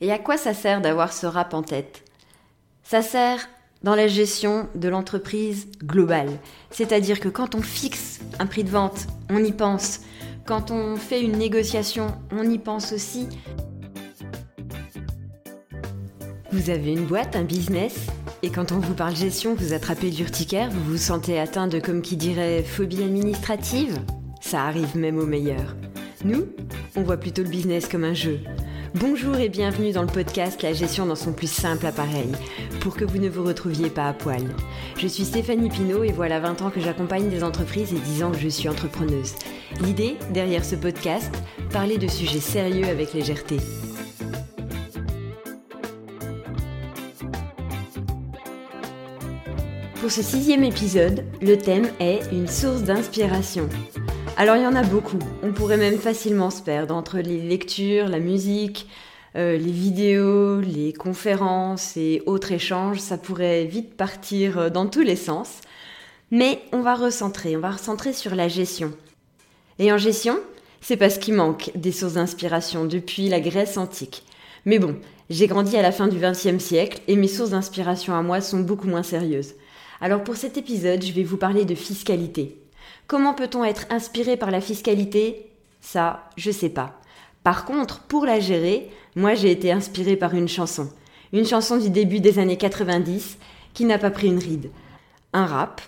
[0.00, 2.02] Et à quoi ça sert d'avoir ce rap en tête?
[2.82, 3.48] Ça sert
[3.82, 6.30] dans la gestion de l'entreprise globale.
[6.70, 10.00] C'est-à-dire que quand on fixe un prix de vente, on y pense.
[10.44, 13.28] Quand on fait une négociation, on y pense aussi.
[16.52, 18.06] Vous avez une boîte, un business,
[18.42, 22.02] et quand on vous parle gestion, vous attrapez l'urticaire, vous vous sentez atteint de, comme
[22.02, 23.98] qui dirait, phobie administrative?
[24.40, 25.74] Ça arrive même aux meilleurs.
[26.24, 26.46] Nous,
[26.94, 28.40] on voit plutôt le business comme un jeu.
[28.94, 32.30] Bonjour et bienvenue dans le podcast La gestion dans son plus simple appareil,
[32.80, 34.42] pour que vous ne vous retrouviez pas à poil.
[34.96, 38.30] Je suis Stéphanie Pinault et voilà 20 ans que j'accompagne des entreprises et 10 ans
[38.30, 39.34] que je suis entrepreneuse.
[39.80, 41.34] L'idée, derrière ce podcast,
[41.72, 43.56] parler de sujets sérieux avec légèreté.
[50.00, 53.68] Pour ce sixième épisode, le thème est une source d'inspiration.
[54.36, 55.18] Alors il y en a beaucoup.
[55.42, 58.88] On pourrait même facilement se perdre entre les lectures, la musique,
[59.36, 62.98] euh, les vidéos, les conférences et autres échanges.
[62.98, 65.60] Ça pourrait vite partir euh, dans tous les sens.
[66.30, 68.92] Mais on va recentrer, on va recentrer sur la gestion.
[69.78, 70.38] Et en gestion,
[70.80, 74.24] c'est parce qu'il manque des sources d'inspiration depuis la Grèce antique.
[74.64, 74.96] Mais bon,
[75.30, 78.60] j'ai grandi à la fin du XXe siècle et mes sources d'inspiration à moi sont
[78.60, 79.54] beaucoup moins sérieuses.
[80.00, 82.58] Alors pour cet épisode, je vais vous parler de fiscalité.
[83.06, 85.50] Comment peut-on être inspiré par la fiscalité?
[85.80, 87.00] Ça, je sais pas.
[87.44, 90.90] Par contre, pour la gérer, moi j'ai été inspiré par une chanson.
[91.32, 93.38] Une chanson du début des années 90
[93.74, 94.70] qui n'a pas pris une ride.
[95.32, 95.80] Un rap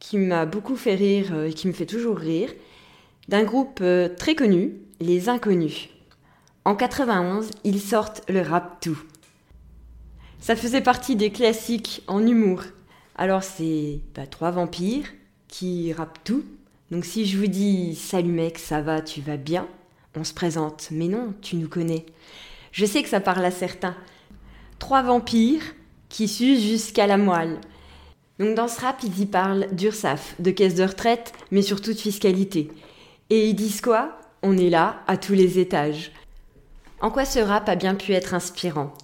[0.00, 2.50] qui m'a beaucoup fait rire euh, et qui me fait toujours rire,
[3.28, 5.90] d'un groupe euh, très connu, Les Inconnus.
[6.64, 9.00] En 91, ils sortent le rap tout.
[10.40, 12.62] Ça faisait partie des classiques en humour.
[13.14, 15.06] Alors c'est bah, trois vampires
[15.52, 16.42] qui rappe tout.
[16.90, 19.68] Donc si je vous dis salut mec, ça va, tu vas bien,
[20.16, 20.88] on se présente.
[20.90, 22.06] Mais non, tu nous connais.
[22.72, 23.94] Je sais que ça parle à certains.
[24.78, 25.62] Trois vampires
[26.08, 27.60] qui s'usent jusqu'à la moelle.
[28.38, 31.98] Donc dans ce rap, ils y parlent d'URSAF, de caisse de retraite, mais surtout de
[31.98, 32.70] fiscalité.
[33.30, 34.18] Et ils disent quoi?
[34.42, 36.12] On est là, à tous les étages.
[37.00, 38.94] En quoi ce rap a bien pu être inspirant?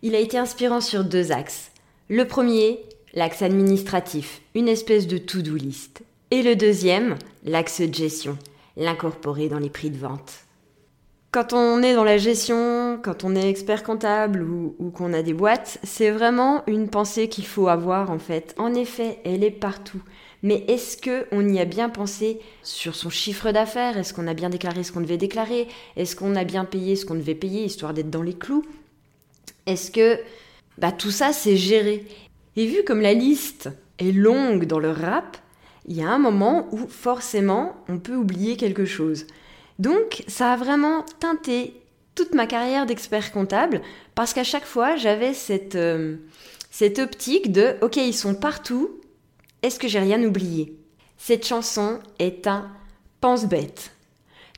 [0.00, 1.70] Il a été inspirant sur deux axes.
[2.08, 2.80] Le premier,
[3.14, 6.02] l'axe administratif, une espèce de to-do list.
[6.30, 8.38] Et le deuxième, l'axe de gestion,
[8.76, 10.44] l'incorporer dans les prix de vente.
[11.30, 15.32] Quand on est dans la gestion, quand on est expert comptable ou, qu'on a des
[15.32, 18.54] boîtes, c'est vraiment une pensée qu'il faut avoir en fait.
[18.58, 20.02] En effet, elle est partout.
[20.42, 23.96] Mais est-ce que on y a bien pensé sur son chiffre d'affaires?
[23.96, 25.68] Est-ce qu'on a bien déclaré ce qu'on devait déclarer?
[25.96, 28.64] Est-ce qu'on a bien payé ce qu'on devait payer histoire d'être dans les clous?
[29.64, 30.18] Est-ce que
[30.76, 32.04] bah, tout ça c'est géré
[32.56, 35.36] et vu comme la liste est longue dans le rap,
[35.86, 39.26] il y a un moment où forcément on peut oublier quelque chose.
[39.78, 41.80] Donc ça a vraiment teinté
[42.14, 43.80] toute ma carrière d'expert comptable
[44.14, 46.16] parce qu'à chaque fois j'avais cette, euh,
[46.70, 49.00] cette optique de ok ils sont partout,
[49.62, 50.76] est-ce que j'ai rien oublié?
[51.16, 52.70] Cette chanson est un
[53.20, 53.92] pense-bête.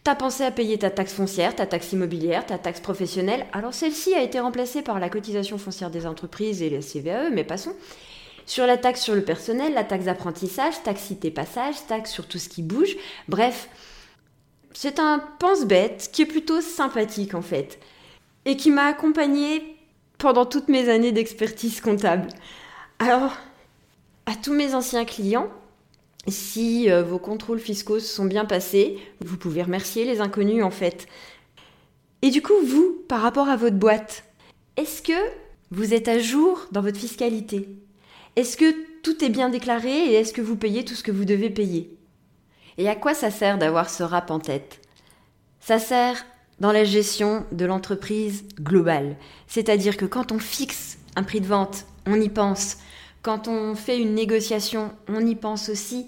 [0.05, 3.47] T'as pensé à payer ta taxe foncière, ta taxe immobilière, ta taxe professionnelle.
[3.55, 7.43] Alors celle-ci a été remplacée par la cotisation foncière des entreprises et la CVAE, mais
[7.43, 7.75] passons.
[8.45, 12.37] Sur la taxe sur le personnel, la taxe d'apprentissage, taxe cité passage, taxe sur tout
[12.39, 12.95] ce qui bouge.
[13.29, 13.71] Bref,
[14.75, 17.79] c'est un pense-bête qui est plutôt sympathique en fait.
[18.45, 19.75] Et qui m'a accompagné
[20.19, 22.29] pendant toutes mes années d'expertise comptable.
[22.99, 23.33] Alors,
[24.27, 25.49] à tous mes anciens clients,
[26.29, 30.71] si euh, vos contrôles fiscaux se sont bien passés, vous pouvez remercier les inconnus en
[30.71, 31.07] fait.
[32.23, 34.25] Et du coup, vous, par rapport à votre boîte,
[34.77, 35.12] est-ce que
[35.71, 37.69] vous êtes à jour dans votre fiscalité?
[38.37, 41.25] Est-ce que tout est bien déclaré et est-ce que vous payez tout ce que vous
[41.25, 41.95] devez payer?
[42.79, 44.81] Et à quoi ça sert d'avoir ce rap en tête?
[45.61, 46.25] Ça sert
[46.61, 49.17] dans la gestion de l'entreprise globale.
[49.47, 52.79] C'est-à-dire que quand on fixe un prix de vente, on y pense.
[53.25, 56.05] Quand on fait une négociation, on y pense aussi.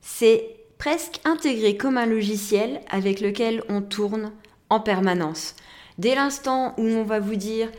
[0.00, 4.30] C'est presque intégré comme un logiciel avec lequel on tourne
[4.70, 5.56] en permanence.
[5.98, 7.72] Dès l'instant où on va vous dire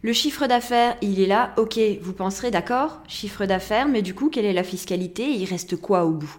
[0.00, 4.30] le chiffre d'affaires, il est là, ok, vous penserez d'accord, chiffre d'affaires, mais du coup,
[4.30, 6.38] quelle est la fiscalité Il reste quoi au bout?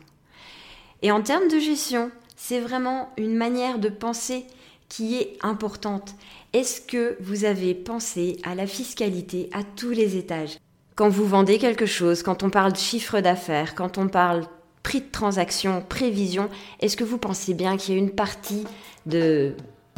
[1.04, 4.46] Et en termes de gestion, c'est vraiment une manière de penser
[4.90, 6.16] qui est importante.
[6.54, 10.58] Est-ce que vous avez pensé à la fiscalité à tous les étages?
[10.96, 14.44] Quand vous vendez quelque chose, quand on parle de chiffre d'affaires, quand on parle
[14.84, 16.50] prix de transaction, prévision,
[16.80, 18.66] est-ce que vous pensez bien qu'il y a une partie
[19.06, 19.56] de,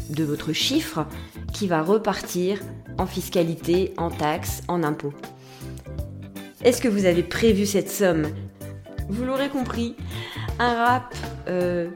[0.09, 1.05] de votre chiffre
[1.53, 2.61] qui va repartir
[2.97, 5.13] en fiscalité, en taxes, en impôts?
[6.63, 8.27] Est-ce que vous avez prévu cette somme?
[9.09, 9.95] Vous l'aurez compris,
[10.59, 11.13] un rap
[11.47, 11.89] euh,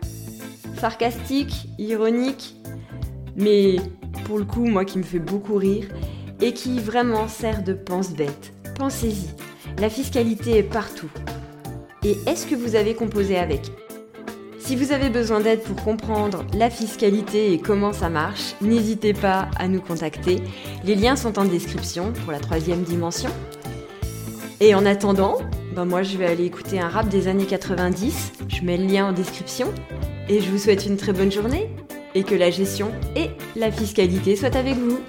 [0.77, 2.55] sarcastique, ironique,
[3.35, 3.77] mais
[4.25, 5.87] pour le coup, moi qui me fait beaucoup rire,
[6.41, 8.53] et qui vraiment sert de pense-bête.
[8.79, 9.27] Pensez-y,
[9.81, 11.09] la fiscalité est partout.
[12.05, 13.59] Et est-ce que vous avez composé avec?
[14.57, 19.49] Si vous avez besoin d'aide pour comprendre la fiscalité et comment ça marche, n'hésitez pas
[19.57, 20.37] à nous contacter.
[20.85, 23.29] Les liens sont en description pour la troisième dimension.
[24.61, 25.39] Et en attendant,
[25.75, 29.09] ben moi je vais aller écouter un rap des années 90, je mets le lien
[29.09, 29.73] en description,
[30.29, 31.69] et je vous souhaite une très bonne journée,
[32.15, 34.99] et que la gestion et la fiscalité soient avec vous.